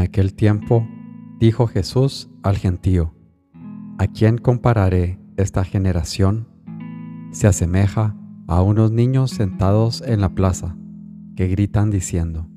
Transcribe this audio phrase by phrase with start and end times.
[0.00, 0.86] aquel tiempo
[1.38, 3.14] dijo Jesús al gentío,
[3.98, 6.48] ¿A quién compararé esta generación?
[7.32, 8.16] Se asemeja
[8.46, 10.76] a unos niños sentados en la plaza,
[11.36, 12.48] que gritan diciendo,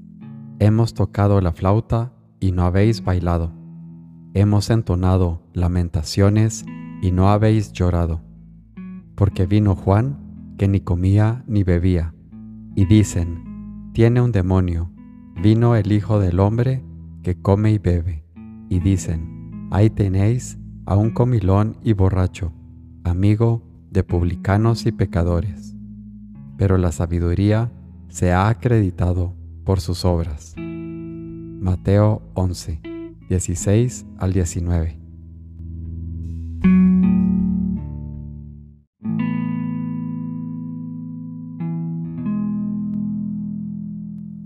[0.59, 3.51] Hemos tocado la flauta y no habéis bailado.
[4.33, 6.65] Hemos entonado lamentaciones
[7.01, 8.21] y no habéis llorado.
[9.15, 12.13] Porque vino Juan, que ni comía ni bebía,
[12.75, 14.89] y dicen, Tiene un demonio.
[15.41, 16.83] Vino el Hijo del Hombre,
[17.23, 18.23] que come y bebe,
[18.69, 19.33] y dicen,
[19.73, 22.53] Ahí tenéis a un comilón y borracho,
[23.03, 25.75] amigo de publicanos y pecadores.
[26.57, 27.71] Pero la sabiduría
[28.07, 30.53] se ha acreditado por sus obras.
[30.57, 32.81] Mateo 11,
[33.29, 34.99] 16 al 19.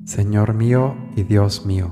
[0.05, 1.91] Señor mío y Dios mío,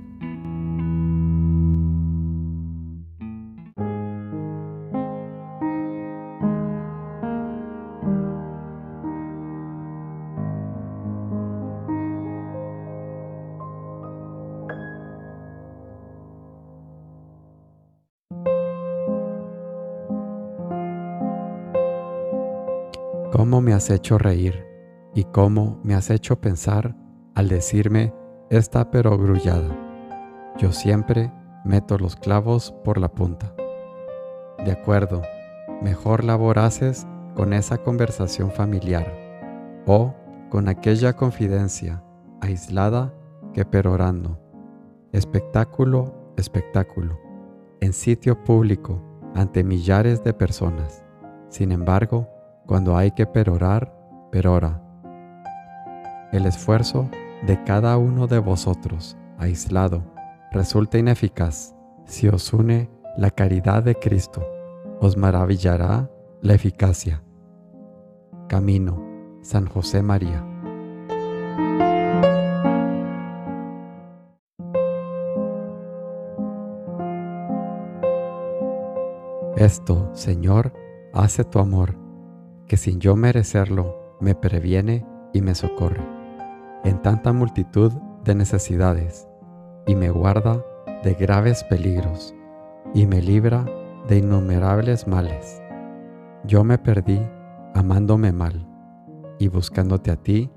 [23.31, 24.65] Cómo me has hecho reír
[25.15, 26.95] y cómo me has hecho pensar
[27.33, 28.13] al decirme
[28.49, 30.53] esta perogrullada.
[30.57, 31.31] Yo siempre
[31.63, 33.55] meto los clavos por la punta.
[34.65, 35.21] De acuerdo,
[35.81, 39.11] mejor labor haces con esa conversación familiar
[39.85, 40.13] o
[40.49, 42.03] con aquella confidencia
[42.41, 43.13] aislada
[43.53, 44.39] que perorando.
[45.13, 47.17] Espectáculo, espectáculo,
[47.79, 49.01] en sitio público
[49.35, 51.05] ante millares de personas.
[51.47, 52.27] Sin embargo,
[52.65, 53.93] cuando hay que perorar,
[54.31, 54.81] perora.
[56.31, 57.09] El esfuerzo
[57.45, 60.03] de cada uno de vosotros, aislado,
[60.51, 61.75] resulta ineficaz.
[62.05, 64.45] Si os une la caridad de Cristo,
[64.99, 66.09] os maravillará
[66.41, 67.23] la eficacia.
[68.47, 69.03] Camino,
[69.41, 70.47] San José María.
[79.57, 80.73] Esto, Señor,
[81.13, 82.00] hace tu amor
[82.71, 86.07] que sin yo merecerlo me previene y me socorre
[86.85, 87.91] en tanta multitud
[88.23, 89.27] de necesidades
[89.85, 90.63] y me guarda
[91.03, 92.33] de graves peligros
[92.93, 93.65] y me libra
[94.07, 95.61] de innumerables males.
[96.45, 97.19] Yo me perdí
[97.75, 98.65] amándome mal
[99.37, 100.49] y buscándote a ti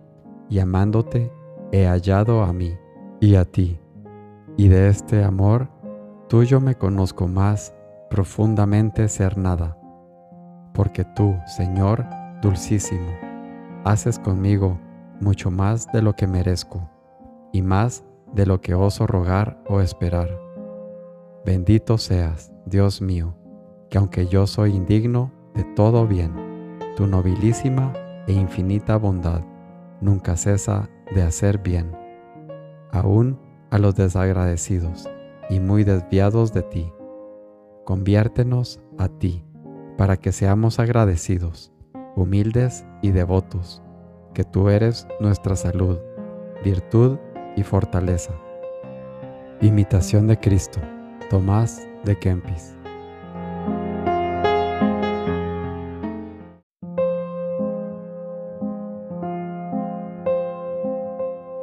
[0.49, 1.33] y amándote
[1.73, 2.79] he hallado a mí
[3.19, 3.81] y a ti.
[4.57, 5.69] Y de este amor
[6.29, 7.75] tuyo me conozco más
[8.09, 9.77] profundamente ser nada
[10.75, 12.05] porque tú, Señor,
[12.43, 13.11] dulcísimo,
[13.85, 14.79] haces conmigo
[15.21, 16.91] mucho más de lo que merezco
[17.53, 18.05] y más
[18.35, 20.29] de lo que oso rogar o esperar.
[21.47, 23.37] Bendito seas, Dios mío,
[23.89, 26.33] que aunque yo soy indigno de todo bien,
[26.97, 27.93] tu nobilísima
[28.27, 29.43] e infinita bondad
[30.01, 31.97] nunca cesa de hacer bien,
[32.91, 33.39] aún
[33.71, 35.09] a los desagradecidos
[35.49, 36.93] y muy desviados de ti.
[37.84, 39.45] Conviértenos a ti
[39.97, 41.72] para que seamos agradecidos,
[42.16, 43.82] humildes y devotos,
[44.32, 45.99] que tú eres nuestra salud,
[46.65, 47.19] virtud
[47.56, 48.34] y fortaleza.
[49.60, 50.81] Imitación de Cristo,
[51.31, 52.77] Tomás de Kempis.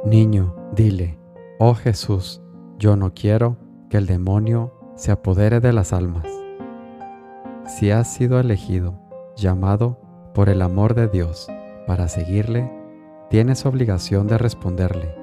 [0.04, 1.18] Niño, dile,
[1.58, 2.42] oh Jesús,
[2.78, 3.56] yo no quiero
[3.88, 6.31] que el demonio se apodere de las almas
[7.66, 8.98] si has sido elegido,
[9.36, 10.00] llamado
[10.34, 11.48] por el amor de Dios
[11.86, 12.70] para seguirle,
[13.30, 15.14] tienes obligación de responderle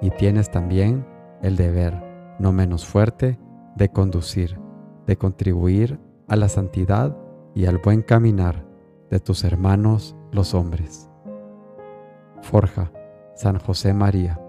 [0.00, 1.06] y tienes también
[1.42, 1.94] el deber,
[2.38, 3.38] no menos fuerte,
[3.76, 4.58] de conducir,
[5.06, 7.16] de contribuir a la santidad
[7.54, 8.66] y al buen caminar
[9.10, 11.08] de tus hermanos los hombres.
[12.42, 12.92] Forja,
[13.34, 14.40] San José María.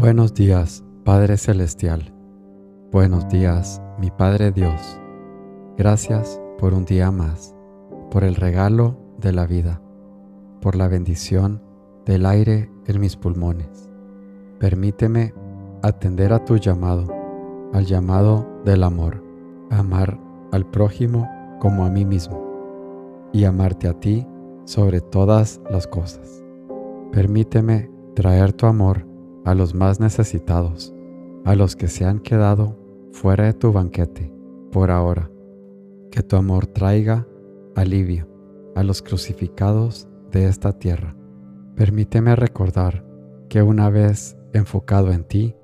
[0.00, 2.14] Buenos días, Padre Celestial.
[2.90, 4.98] Buenos días, mi Padre Dios.
[5.76, 7.54] Gracias por un día más,
[8.10, 9.82] por el regalo de la vida,
[10.62, 11.62] por la bendición
[12.06, 13.90] del aire en mis pulmones.
[14.58, 15.34] Permíteme
[15.82, 17.06] atender a tu llamado,
[17.74, 19.22] al llamado del amor,
[19.68, 20.18] amar
[20.50, 21.28] al prójimo
[21.60, 24.26] como a mí mismo y amarte a ti
[24.64, 26.42] sobre todas las cosas.
[27.12, 29.09] Permíteme traer tu amor
[29.44, 30.94] a los más necesitados,
[31.44, 32.76] a los que se han quedado
[33.12, 34.32] fuera de tu banquete
[34.70, 35.30] por ahora.
[36.10, 37.26] Que tu amor traiga
[37.76, 38.28] alivio
[38.74, 41.16] a los crucificados de esta tierra.
[41.76, 43.04] Permíteme recordar
[43.48, 45.56] que una vez enfocado en ti,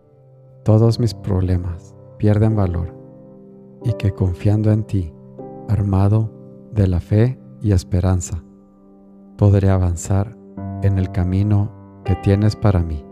[0.64, 2.94] todos mis problemas pierden valor
[3.84, 5.12] y que confiando en ti,
[5.68, 6.32] armado
[6.72, 8.42] de la fe y esperanza,
[9.36, 10.36] podré avanzar
[10.82, 13.05] en el camino que tienes para mí.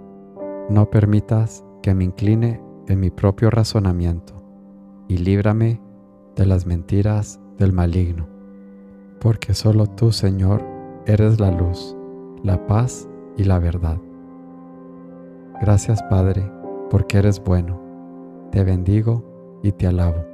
[0.68, 4.34] No permitas que me incline en mi propio razonamiento
[5.08, 5.80] y líbrame
[6.36, 8.26] de las mentiras del maligno,
[9.20, 10.64] porque solo tú, Señor,
[11.06, 11.94] eres la luz,
[12.42, 13.98] la paz y la verdad.
[15.60, 16.50] Gracias, Padre,
[16.90, 17.80] porque eres bueno.
[18.50, 20.24] Te bendigo y te alabo.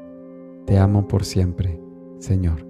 [0.65, 1.81] Te amo por siempre,
[2.19, 2.70] Señor.